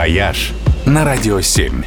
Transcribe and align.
«Вояж» 0.00 0.52
на 0.86 1.04
Радио 1.04 1.42
7. 1.42 1.84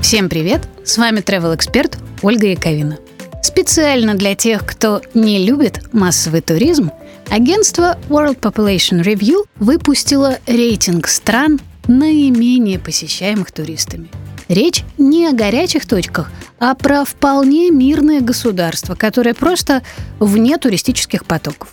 Всем 0.00 0.28
привет! 0.28 0.68
С 0.84 0.96
вами 0.96 1.18
travel 1.18 1.56
эксперт 1.56 1.98
Ольга 2.22 2.46
Яковина. 2.46 2.98
Специально 3.42 4.14
для 4.14 4.36
тех, 4.36 4.64
кто 4.64 5.02
не 5.12 5.44
любит 5.44 5.92
массовый 5.92 6.40
туризм, 6.40 6.92
агентство 7.30 7.98
World 8.08 8.38
Population 8.38 9.02
Review 9.02 9.44
выпустило 9.56 10.38
рейтинг 10.46 11.08
стран, 11.08 11.58
наименее 11.88 12.78
посещаемых 12.78 13.50
туристами. 13.50 14.08
Речь 14.46 14.84
не 14.96 15.26
о 15.26 15.32
горячих 15.32 15.86
точках, 15.86 16.30
а 16.60 16.76
про 16.76 17.04
вполне 17.04 17.72
мирное 17.72 18.20
государство, 18.20 18.94
которое 18.94 19.34
просто 19.34 19.82
вне 20.20 20.58
туристических 20.58 21.24
потоков. 21.24 21.70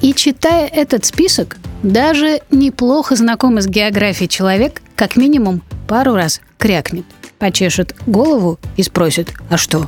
И 0.00 0.14
читая 0.14 0.68
этот 0.68 1.04
список, 1.04 1.56
даже 1.84 2.40
неплохо 2.50 3.14
знакомый 3.14 3.62
с 3.62 3.66
географией 3.66 4.28
человек 4.28 4.80
как 4.96 5.16
минимум 5.16 5.62
пару 5.86 6.14
раз 6.14 6.40
крякнет, 6.58 7.04
почешет 7.38 7.94
голову 8.06 8.58
и 8.76 8.82
спросит 8.82 9.32
«А 9.50 9.56
что, 9.56 9.86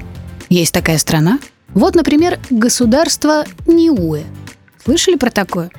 есть 0.48 0.72
такая 0.72 0.98
страна?» 0.98 1.38
Вот, 1.74 1.94
например, 1.94 2.38
государство 2.50 3.44
Ниуэ. 3.66 4.22
Слышали 4.84 5.16
про 5.16 5.30
такое? 5.30 5.70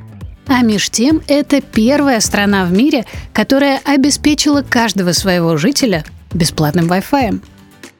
А 0.48 0.62
меж 0.62 0.90
тем, 0.90 1.22
это 1.27 1.62
первая 1.62 2.20
страна 2.20 2.66
в 2.66 2.72
мире, 2.72 3.05
которая 3.34 3.80
обеспечила 3.84 4.62
каждого 4.62 5.12
своего 5.12 5.58
жителя 5.58 6.04
бесплатным 6.34 6.91
Wi-Fi. 6.91 7.41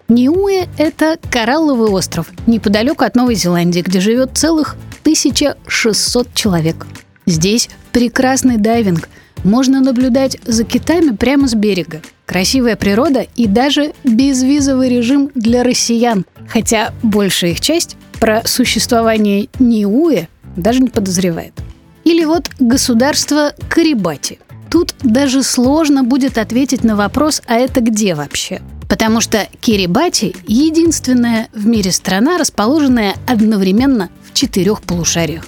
Ниуэ– 0.10 0.68
это 0.78 1.18
коралловый 1.32 1.90
остров 1.90 2.32
неподалеку 2.46 3.04
от 3.04 3.16
Новой 3.16 3.36
Зеландии, 3.36 3.82
где 3.82 4.00
живет 4.00 4.38
целых 4.38 4.76
1600 5.02 6.34
человек. 6.34 6.86
Здесь 7.28 7.70
прекрасный 7.92 8.58
дайвинг. 8.58 9.10
Можно 9.44 9.82
наблюдать 9.82 10.38
за 10.46 10.64
китами 10.64 11.16
прямо 11.16 11.48
с 11.48 11.54
берега. 11.54 12.02
Красивая 12.26 12.76
природа 12.76 13.28
и 13.36 13.48
даже 13.48 13.94
безвизовый 14.04 14.90
режим 14.90 15.30
для 15.36 15.64
россиян. 15.64 16.26
Хотя 16.48 16.94
большая 17.04 17.52
их 17.52 17.60
часть 17.62 17.98
про 18.20 18.42
существование 18.46 19.50
Ниуэ 19.60 20.28
даже 20.56 20.80
не 20.80 20.90
подозревает. 20.90 21.54
Или 22.06 22.24
вот 22.24 22.50
государство 22.60 23.54
Карибати. 23.70 24.40
Тут 24.72 24.96
даже 25.04 25.44
сложно 25.44 26.04
будет 26.04 26.38
ответить 26.38 26.84
на 26.84 26.96
вопрос, 26.96 27.42
а 27.46 27.56
это 27.56 27.82
где 27.82 28.16
вообще? 28.16 28.62
Потому 28.88 29.20
что 29.20 29.48
Кирибати– 29.60 30.34
единственная 30.48 31.50
в 31.54 31.66
мире 31.66 31.92
страна, 31.92 32.38
расположенная 32.38 33.16
одновременно 33.28 34.10
четырех 34.34 34.82
полушариях. 34.82 35.46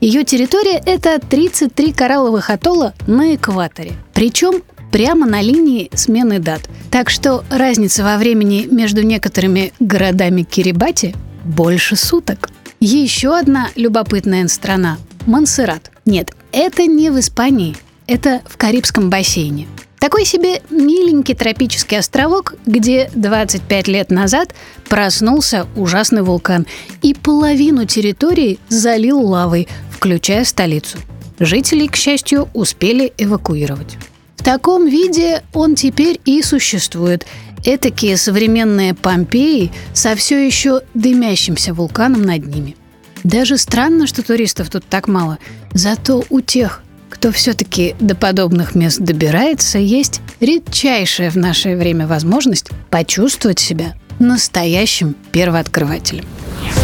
Ее 0.00 0.22
территория– 0.22 0.80
это 0.86 1.18
33 1.18 1.92
коралловых 1.92 2.50
атолла 2.50 2.94
на 3.08 3.34
экваторе. 3.34 3.94
Причем 4.14 4.62
прямо 4.92 5.26
на 5.26 5.40
линии 5.40 5.90
смены 5.92 6.38
дат. 6.38 6.68
Так 6.90 7.10
что 7.10 7.42
разница 7.50 8.04
во 8.04 8.16
времени 8.16 8.68
между 8.70 9.02
некоторыми 9.02 9.72
городами 9.80 10.42
Кирибати 10.42 11.16
больше 11.44 11.96
суток. 11.96 12.48
Еще 12.78 13.36
одна 13.36 13.70
любопытная 13.74 14.46
страна– 14.46 14.98
Монсеррат. 15.26 15.90
Нет, 16.06 16.30
это 16.52 16.86
не 16.86 17.10
в 17.10 17.18
Испании, 17.18 17.76
это 18.06 18.40
в 18.46 18.56
Карибском 18.56 19.10
бассейне. 19.10 19.66
Такой 19.98 20.24
себе 20.24 20.62
миленький 20.70 21.34
тропический 21.34 21.98
островок, 21.98 22.54
где 22.66 23.10
25 23.14 23.88
лет 23.88 24.10
назад 24.10 24.54
проснулся 24.88 25.66
ужасный 25.74 26.22
вулкан 26.22 26.66
и 27.02 27.14
половину 27.14 27.84
территории 27.84 28.60
залил 28.68 29.20
лавой, 29.20 29.66
включая 29.98 30.44
столицу. 30.44 30.96
Жителей, 31.40 31.88
к 31.88 31.96
счастью, 31.96 32.48
успели 32.54 33.12
эвакуировать. 33.18 33.96
В 34.36 34.44
таком 34.44 34.86
виде 34.86 35.42
он 35.52 35.74
теперь 35.74 36.20
и 36.24 36.40
существует. 36.42 37.26
Этакие 37.64 38.16
современные 38.16 38.94
Помпеи 38.94 39.72
со 39.92 40.14
все 40.14 40.46
еще 40.46 40.82
дымящимся 40.94 41.74
вулканом 41.74 42.22
над 42.22 42.46
ними. 42.46 42.76
Даже 43.24 43.58
странно, 43.58 44.06
что 44.06 44.22
туристов 44.22 44.70
тут 44.70 44.84
так 44.88 45.08
мало. 45.08 45.38
Зато 45.74 46.24
у 46.30 46.40
тех, 46.40 46.84
кто 47.10 47.32
все-таки 47.32 47.96
до 47.98 48.14
подобных 48.14 48.76
мест 48.76 49.00
добирается, 49.00 49.78
есть 49.78 50.20
редчайшая 50.38 51.32
в 51.32 51.36
наше 51.36 51.74
время 51.74 52.06
возможность 52.06 52.70
почувствовать 52.90 53.58
себя 53.58 53.94
настоящим 54.20 55.16
первооткрывателем. 55.32 56.24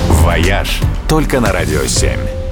«Вояж» 0.09 0.81
только 1.09 1.39
на 1.39 1.53
«Радио 1.53 1.83
7». 1.83 2.44